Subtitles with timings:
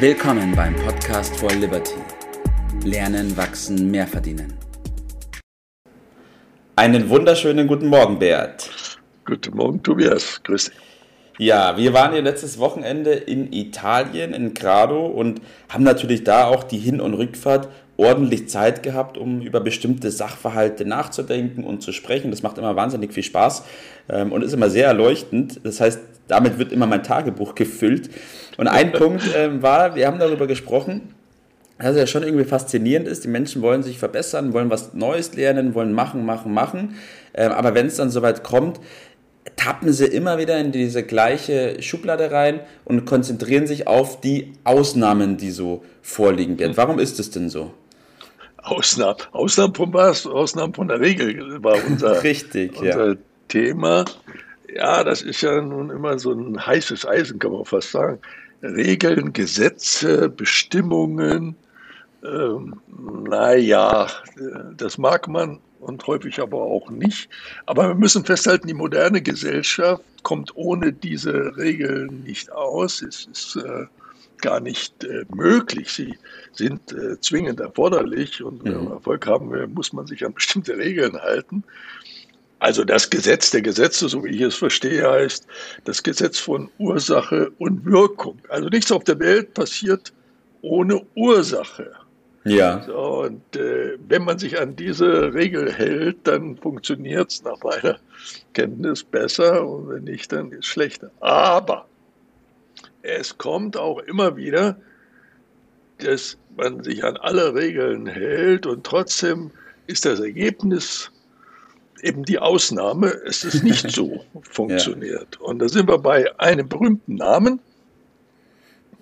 [0.00, 1.96] Willkommen beim Podcast for Liberty.
[2.84, 4.54] Lernen, wachsen, mehr verdienen.
[6.76, 8.70] Einen wunderschönen guten Morgen, Bert.
[9.24, 10.40] Guten Morgen, Tobias.
[10.44, 10.74] Grüß dich.
[11.38, 16.62] Ja, wir waren ja letztes Wochenende in Italien, in Grado und haben natürlich da auch
[16.62, 22.30] die Hin- und Rückfahrt ordentlich Zeit gehabt, um über bestimmte Sachverhalte nachzudenken und zu sprechen.
[22.30, 23.64] Das macht immer wahnsinnig viel Spaß
[24.10, 25.60] ähm, und ist immer sehr erleuchtend.
[25.64, 25.98] Das heißt,
[26.28, 28.10] damit wird immer mein Tagebuch gefüllt.
[28.56, 31.14] Und ein Punkt ähm, war, wir haben darüber gesprochen,
[31.78, 33.24] dass es ja schon irgendwie faszinierend ist.
[33.24, 36.96] Die Menschen wollen sich verbessern, wollen was Neues lernen, wollen machen, machen, machen.
[37.34, 38.80] Ähm, aber wenn es dann soweit kommt,
[39.56, 45.36] tappen sie immer wieder in diese gleiche Schublade rein und konzentrieren sich auf die Ausnahmen,
[45.36, 46.76] die so vorliegen werden.
[46.76, 47.72] Warum ist es denn so?
[48.58, 50.26] Ausnahmen, Ausnahmen von was?
[50.26, 53.16] Ausnahmen von der Regel war unser, Richtig, unser ja.
[53.48, 54.04] Thema.
[54.74, 58.18] Ja, das ist ja nun immer so ein heißes Eisen, kann man fast sagen.
[58.62, 61.56] Regeln, Gesetze, Bestimmungen,
[62.24, 62.80] ähm,
[63.28, 64.08] naja,
[64.76, 67.28] das mag man und häufig aber auch nicht.
[67.66, 73.02] Aber wir müssen festhalten, die moderne Gesellschaft kommt ohne diese Regeln nicht aus.
[73.02, 73.86] Es ist äh,
[74.38, 75.92] gar nicht äh, möglich.
[75.92, 76.18] Sie
[76.52, 80.76] sind äh, zwingend erforderlich und wenn man Erfolg haben will, muss man sich an bestimmte
[80.76, 81.64] Regeln halten.
[82.60, 85.46] Also das Gesetz der Gesetze, so wie ich es verstehe, heißt
[85.84, 88.38] das Gesetz von Ursache und Wirkung.
[88.48, 90.12] Also nichts auf der Welt passiert
[90.62, 91.92] ohne Ursache.
[92.44, 92.82] Ja.
[92.84, 97.98] So, und äh, wenn man sich an diese Regel hält, dann funktioniert es nach meiner
[98.54, 101.10] Kenntnis besser und wenn nicht, dann ist es schlechter.
[101.20, 101.86] Aber
[103.02, 104.76] es kommt auch immer wieder,
[105.98, 109.50] dass man sich an alle Regeln hält und trotzdem
[109.86, 111.10] ist das Ergebnis
[112.02, 115.38] eben die Ausnahme, es ist nicht so funktioniert.
[115.40, 115.46] ja.
[115.46, 117.60] Und da sind wir bei einem berühmten Namen,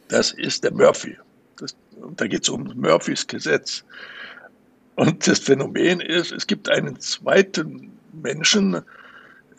[0.09, 1.17] das ist der Murphy.
[1.59, 1.75] Das,
[2.17, 3.85] da geht es um Murphys Gesetz.
[4.95, 8.83] Und das Phänomen ist, es gibt einen zweiten Menschen,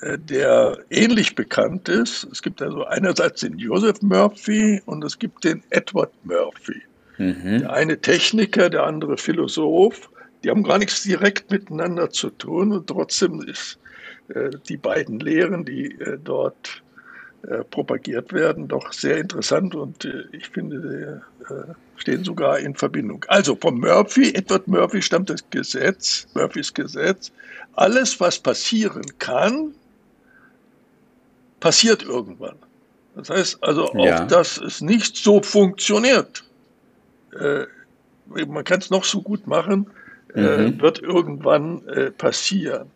[0.01, 2.27] der ähnlich bekannt ist.
[2.31, 6.81] Es gibt also einerseits den Joseph Murphy und es gibt den Edward Murphy.
[7.17, 7.59] Mhm.
[7.59, 10.09] Der eine Techniker, der andere Philosoph.
[10.43, 13.79] Die haben gar nichts direkt miteinander zu tun und trotzdem ist
[14.29, 16.83] äh, die beiden Lehren, die äh, dort
[17.43, 23.23] äh, propagiert werden, doch sehr interessant und ich finde, sie stehen sogar in Verbindung.
[23.29, 27.31] Also vom Murphy, Edward Murphy stammt das Gesetz, Murphys Gesetz.
[27.73, 29.73] Alles, was passieren kann,
[31.59, 32.57] passiert irgendwann.
[33.15, 34.25] Das heißt also auch, ja.
[34.25, 36.43] dass es nicht so funktioniert.
[37.39, 37.65] Äh,
[38.45, 39.96] man kann es noch so gut machen, äh,
[40.41, 40.81] mhm.
[40.81, 42.89] wird irgendwann äh, passieren.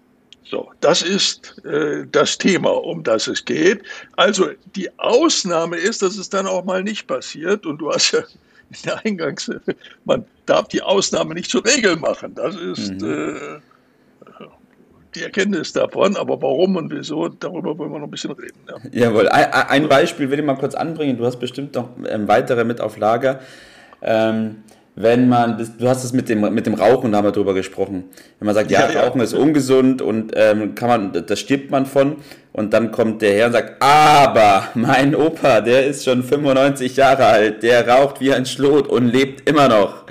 [0.44, 3.84] So, das ist äh, das Thema, um das es geht.
[4.18, 7.66] Also die Ausnahme ist, dass es dann auch mal nicht passiert.
[7.66, 9.50] Und du hast ja in der Eingangs,
[10.06, 12.36] man darf die Ausnahme nicht zur Regel machen.
[12.36, 13.10] Das ist mhm.
[13.10, 13.60] äh,
[15.16, 18.60] die Erkenntnis davon, aber warum und wieso, darüber wollen wir noch ein bisschen reden.
[18.68, 19.08] Ja.
[19.08, 21.18] Jawohl, ein, ein Beispiel will ich mal kurz anbringen.
[21.18, 23.42] Du hast bestimmt noch ähm, weitere mit auf Lager.
[24.02, 24.64] Ähm,
[24.96, 28.06] wenn man, du hast es mit dem, mit dem Rauchen, da haben wir drüber gesprochen.
[28.40, 29.24] Wenn man sagt, ja, ja Rauchen ja.
[29.24, 32.18] ist ungesund und ähm, kann man, da stirbt man von.
[32.54, 37.26] Und dann kommt der Herr und sagt, aber mein Opa, der ist schon 95 Jahre
[37.26, 40.06] alt, der raucht wie ein Schlot und lebt immer noch.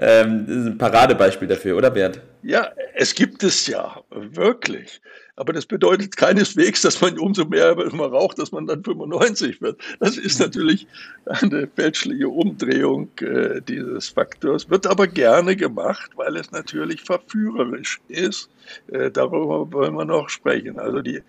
[0.00, 2.20] Ähm, das ist ein Paradebeispiel dafür, oder Bert?
[2.42, 5.00] Ja, es gibt es ja, wirklich.
[5.36, 9.80] Aber das bedeutet keineswegs, dass man umso mehr man raucht, dass man dann 95 wird.
[10.00, 10.86] Das ist natürlich
[11.24, 18.50] eine fälschliche Umdrehung äh, dieses Faktors, wird aber gerne gemacht, weil es natürlich verführerisch ist.
[18.88, 20.78] Äh, darüber wollen wir noch sprechen.
[20.78, 21.22] Also die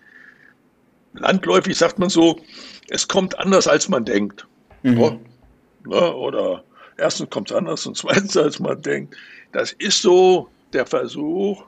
[1.14, 2.40] landläufig sagt man so,
[2.88, 4.46] es kommt anders, als man denkt.
[4.82, 5.00] Mhm.
[5.00, 5.18] Oh,
[5.86, 6.64] ne, oder
[6.98, 9.16] erstens kommt es anders und zweitens, als man denkt.
[9.52, 11.64] Das ist so der Versuch,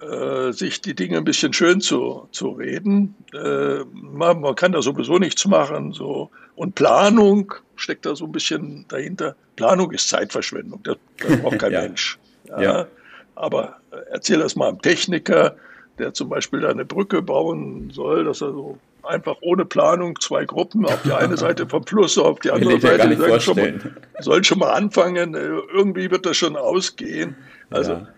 [0.00, 3.14] äh, sich die Dinge ein bisschen schön zu, zu reden.
[3.32, 5.92] Äh, man, man, kann da sowieso nichts machen.
[5.92, 6.30] So.
[6.56, 9.36] Und Planung steckt da so ein bisschen dahinter.
[9.56, 11.82] Planung ist Zeitverschwendung, das, das braucht kein ja.
[11.82, 12.18] Mensch.
[12.48, 12.62] Ja.
[12.62, 12.86] ja.
[13.34, 13.76] Aber
[14.10, 15.56] erzähl das mal einem Techniker,
[15.98, 20.44] der zum Beispiel da eine Brücke bauen soll, dass er so einfach ohne Planung zwei
[20.44, 23.80] Gruppen auf die eine Seite vom Fluss, auf die andere Seite sollen schon, mal,
[24.20, 25.34] sollen schon mal anfangen.
[25.34, 27.36] Irgendwie wird das schon ausgehen.
[27.70, 28.08] Also ja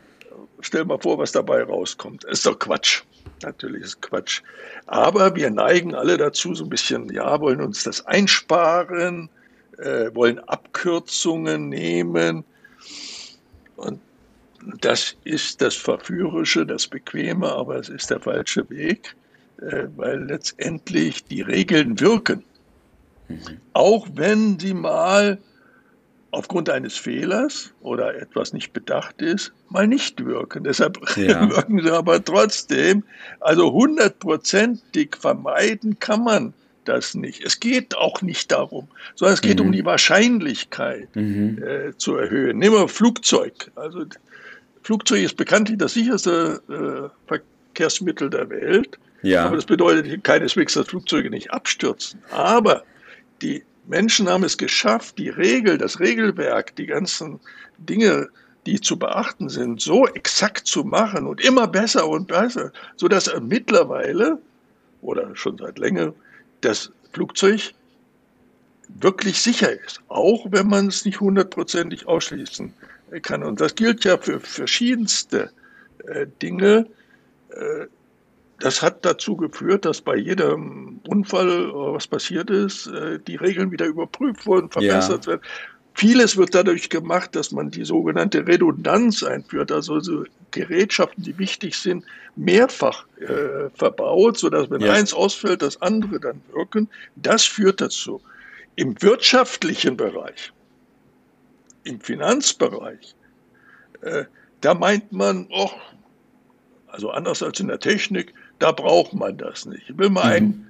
[0.64, 2.24] stell mal vor, was dabei rauskommt.
[2.24, 3.02] Ist doch Quatsch.
[3.42, 4.42] Natürlich ist Quatsch.
[4.86, 9.28] Aber wir neigen alle dazu, so ein bisschen, ja, wollen uns das einsparen,
[9.78, 12.44] äh, wollen Abkürzungen nehmen.
[13.76, 14.00] Und
[14.80, 19.23] das ist das Verführerische, das Bequeme, aber es ist der falsche Weg, äh,
[19.58, 22.44] weil letztendlich die Regeln wirken.
[23.28, 23.38] Mhm.
[23.72, 25.38] Auch wenn sie mal
[26.34, 30.64] aufgrund eines Fehlers oder etwas nicht bedacht ist, mal nicht wirken.
[30.64, 31.48] Deshalb ja.
[31.48, 33.04] wirken sie aber trotzdem.
[33.40, 36.54] Also hundertprozentig vermeiden kann man
[36.84, 37.42] das nicht.
[37.42, 39.66] Es geht auch nicht darum, sondern es geht mhm.
[39.66, 41.62] um die Wahrscheinlichkeit mhm.
[41.62, 42.58] äh, zu erhöhen.
[42.58, 43.70] Nehmen wir Flugzeug.
[43.74, 44.04] Also
[44.82, 48.98] Flugzeug ist bekanntlich das sicherste äh, Verkehrsmittel der Welt.
[49.24, 49.46] Ja.
[49.46, 52.20] Aber das bedeutet keineswegs, dass Flugzeuge nicht abstürzen.
[52.30, 52.84] Aber
[53.40, 57.40] die Menschen haben es geschafft, die Regel, das Regelwerk, die ganzen
[57.78, 58.28] Dinge,
[58.66, 64.38] die zu beachten sind, so exakt zu machen und immer besser und besser, sodass mittlerweile
[65.00, 66.12] oder schon seit länger
[66.60, 67.72] das Flugzeug
[69.00, 72.74] wirklich sicher ist, auch wenn man es nicht hundertprozentig ausschließen
[73.22, 73.42] kann.
[73.42, 75.50] Und das gilt ja für verschiedenste
[76.06, 76.86] äh, Dinge.
[77.50, 77.86] Äh,
[78.64, 83.84] das hat dazu geführt, dass bei jedem Unfall, was passiert ist, äh, die Regeln wieder
[83.84, 85.32] überprüft wurden, verbessert ja.
[85.32, 85.42] werden.
[85.92, 91.76] Vieles wird dadurch gemacht, dass man die sogenannte Redundanz einführt, also so Gerätschaften, die wichtig
[91.76, 92.06] sind,
[92.36, 94.94] mehrfach äh, verbaut, sodass wenn ja.
[94.94, 96.88] eins ausfällt, das andere dann wirken.
[97.16, 98.22] Das führt dazu.
[98.76, 100.54] Im wirtschaftlichen Bereich,
[101.84, 103.14] im Finanzbereich,
[104.00, 104.24] äh,
[104.62, 105.70] da meint man, oh,
[106.86, 109.90] also anders als in der Technik, da braucht man das nicht.
[109.90, 110.66] Ich will mal ein mhm.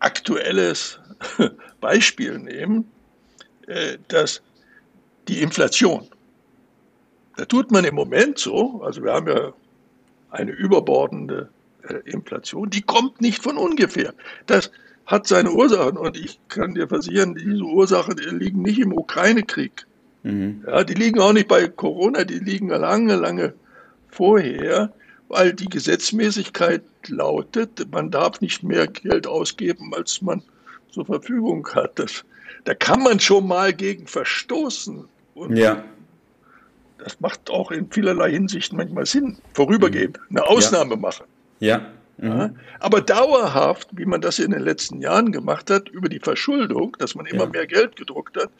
[0.00, 1.00] aktuelles
[1.80, 2.90] Beispiel nehmen,
[3.66, 4.42] äh, dass
[5.26, 6.06] die Inflation,
[7.36, 9.52] da tut man im Moment so, also wir haben ja
[10.30, 11.48] eine überbordende
[11.88, 14.14] äh, Inflation, die kommt nicht von ungefähr.
[14.46, 14.70] Das
[15.06, 19.86] hat seine Ursachen und ich kann dir versichern, diese Ursachen die liegen nicht im Ukraine-Krieg.
[20.22, 20.64] Mhm.
[20.66, 23.54] Ja, die liegen auch nicht bei Corona, die liegen lange, lange
[24.08, 24.92] vorher
[25.28, 30.42] weil die Gesetzmäßigkeit lautet, man darf nicht mehr Geld ausgeben, als man
[30.90, 31.98] zur Verfügung hat.
[31.98, 32.24] Das,
[32.64, 35.04] da kann man schon mal gegen verstoßen.
[35.34, 35.84] Und ja.
[36.98, 40.38] Das macht auch in vielerlei Hinsicht manchmal Sinn, vorübergehend mhm.
[40.38, 41.00] eine Ausnahme ja.
[41.00, 41.26] machen.
[41.60, 41.78] Ja.
[42.16, 42.26] Mhm.
[42.26, 42.50] ja.
[42.80, 47.14] Aber dauerhaft, wie man das in den letzten Jahren gemacht hat, über die Verschuldung, dass
[47.14, 47.50] man immer ja.
[47.50, 48.50] mehr Geld gedruckt hat,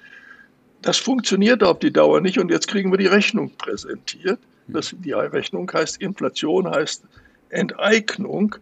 [0.82, 4.38] das funktioniert auf die Dauer nicht und jetzt kriegen wir die Rechnung präsentiert.
[4.68, 7.02] Das, die Rechnung heißt Inflation, heißt
[7.50, 8.56] Enteignung.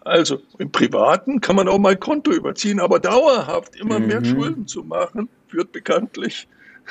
[0.00, 4.06] Also im Privaten kann man auch mal Konto überziehen, aber dauerhaft immer mhm.
[4.06, 6.46] mehr Schulden zu machen, führt bekanntlich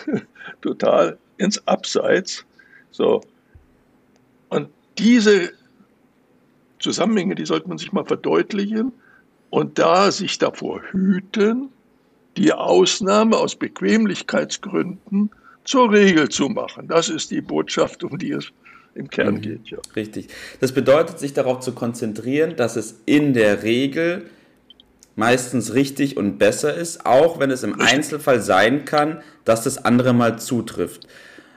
[0.62, 2.46] total ins Abseits.
[2.92, 3.22] So.
[4.50, 5.52] Und diese
[6.80, 8.92] Zusammenhänge, die sollte man sich mal verdeutlichen
[9.50, 11.70] und da sich davor hüten,
[12.38, 15.30] die Ausnahme aus Bequemlichkeitsgründen
[15.64, 16.88] zur Regel zu machen.
[16.88, 18.52] Das ist die Botschaft, um die es
[18.96, 19.42] im Kern mhm.
[19.42, 19.68] geht.
[19.70, 19.78] Ja.
[19.96, 20.28] Richtig.
[20.60, 24.26] Das bedeutet, sich darauf zu konzentrieren, dass es in der Regel
[25.16, 27.94] meistens richtig und besser ist, auch wenn es im richtig.
[27.94, 31.08] Einzelfall sein kann, dass das andere mal zutrifft.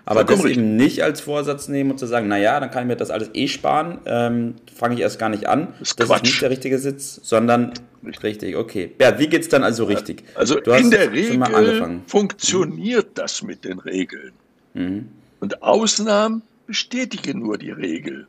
[0.08, 0.58] Aber das richtig.
[0.58, 3.30] eben nicht als Vorsatz nehmen und zu sagen, naja, dann kann ich mir das alles
[3.34, 5.74] eh sparen, ähm, fange ich erst gar nicht an.
[5.80, 7.72] Das ist, das ist nicht der richtige Sitz, sondern
[8.04, 8.86] richtig, richtig okay.
[8.86, 10.22] Bert, wie geht es dann also richtig?
[10.36, 14.32] Also du in der Regel funktioniert das mit den Regeln.
[14.74, 15.08] Mhm.
[15.40, 18.26] Und Ausnahmen bestätigen nur die Regel.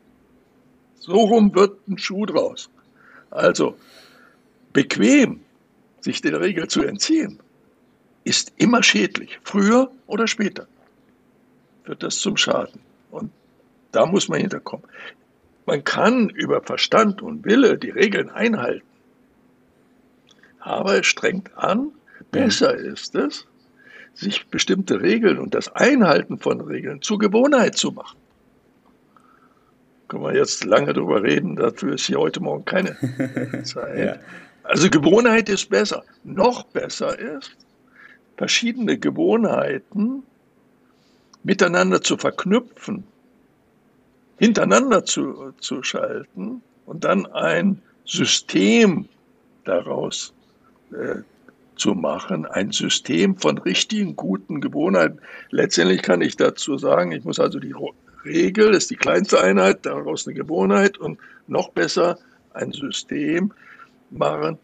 [1.00, 2.70] So rum wird ein Schuh draus.
[3.30, 3.78] Also
[4.74, 5.42] bequem,
[6.02, 7.40] sich der Regel zu entziehen,
[8.24, 10.68] ist immer schädlich, früher oder später
[11.86, 12.82] wird das zum Schaden.
[13.12, 13.32] Und
[13.92, 14.86] da muss man hinterkommen.
[15.66, 18.86] Man kann über Verstand und Wille die Regeln einhalten.
[20.60, 21.92] Aber es strengt an,
[22.32, 23.48] besser ist es,
[24.14, 28.18] sich bestimmte Regeln und das Einhalten von Regeln zur Gewohnheit zu machen.
[30.08, 32.96] Können wir jetzt lange darüber reden, dafür ist hier heute Morgen keine
[33.64, 33.98] Zeit.
[33.98, 34.16] ja.
[34.64, 36.04] Also Gewohnheit ist besser.
[36.24, 37.56] Noch besser ist,
[38.36, 40.24] verschiedene Gewohnheiten
[41.44, 43.06] miteinander zu verknüpfen,
[44.38, 49.08] hintereinander zu, zu schalten und dann ein System
[49.64, 50.34] daraus
[50.92, 51.22] äh,
[51.76, 55.20] zu machen, ein System von richtigen, guten Gewohnheiten.
[55.52, 57.74] Letztendlich kann ich dazu sagen, ich muss also die
[58.28, 62.18] Regel, das ist die kleinste Einheit, daraus eine Gewohnheit und noch besser
[62.54, 63.52] ein System
[64.10, 64.58] machen.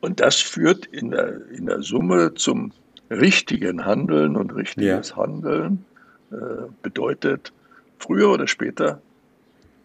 [0.00, 2.72] Und das führt in der, in der Summe zum
[3.10, 5.16] richtigen Handeln und richtiges ja.
[5.16, 5.84] Handeln
[6.30, 6.36] äh,
[6.82, 7.52] bedeutet
[7.98, 9.00] früher oder später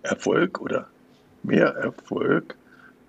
[0.03, 0.87] Erfolg oder
[1.43, 2.55] mehr Erfolg.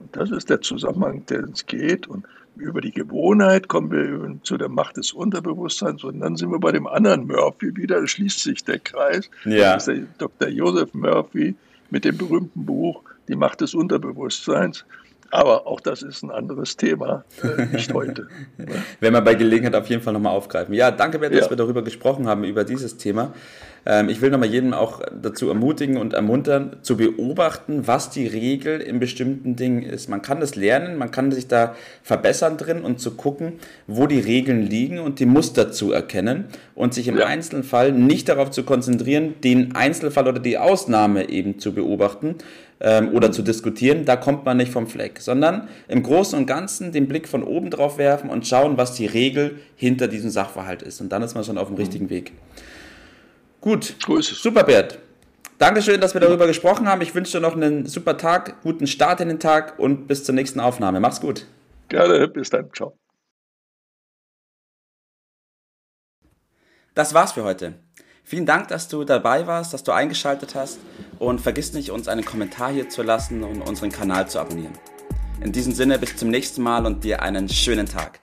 [0.01, 2.07] Und das ist der Zusammenhang, der uns geht.
[2.07, 6.59] Und über die Gewohnheit kommen wir zu der Macht des Unterbewusstseins und dann sind wir
[6.59, 9.31] bei dem anderen Murphy wieder, da schließt sich der Kreis.
[9.45, 9.75] Ja.
[9.75, 10.49] Das ist der Dr.
[10.49, 11.55] Joseph Murphy
[11.91, 14.85] mit dem berühmten Buch Die Macht des Unterbewusstseins.
[15.31, 18.29] Aber auch das ist ein anderes Thema, äh, nicht heute.
[19.01, 20.75] Wenn wir bei Gelegenheit auf jeden Fall nochmal aufgreifen.
[20.75, 21.51] Ja, danke, Bert, dass ja.
[21.51, 23.33] wir darüber gesprochen haben, über dieses Thema.
[23.87, 28.81] Ähm, ich will nochmal jeden auch dazu ermutigen und ermuntern, zu beobachten, was die Regel
[28.81, 30.09] in bestimmten Dingen ist.
[30.09, 33.55] Man kann das lernen, man kann sich da verbessern drin und zu gucken,
[33.87, 37.27] wo die Regeln liegen und die Muster zu erkennen und sich im ja.
[37.27, 42.37] Einzelfall nicht darauf zu konzentrieren, den Einzelfall oder die Ausnahme eben zu beobachten,
[42.81, 46.93] ähm, oder zu diskutieren, da kommt man nicht vom Fleck, sondern im Großen und Ganzen
[46.93, 51.01] den Blick von oben drauf werfen und schauen, was die Regel hinter diesem Sachverhalt ist.
[51.01, 51.81] Und dann ist man schon auf dem mhm.
[51.81, 52.33] richtigen Weg.
[53.61, 54.99] Gut, super Bert.
[55.59, 57.01] Dankeschön, dass wir darüber gesprochen haben.
[57.01, 60.35] Ich wünsche dir noch einen super Tag, guten Start in den Tag und bis zur
[60.35, 61.01] nächsten Aufnahme.
[61.01, 61.47] Mach's gut.
[61.89, 62.71] Gerne, bis dann.
[62.75, 62.99] Ciao.
[66.95, 67.75] Das war's für heute.
[68.23, 70.79] Vielen Dank, dass du dabei warst, dass du eingeschaltet hast
[71.19, 74.73] und vergiss nicht, uns einen Kommentar hier zu lassen und unseren Kanal zu abonnieren.
[75.41, 78.21] In diesem Sinne, bis zum nächsten Mal und dir einen schönen Tag.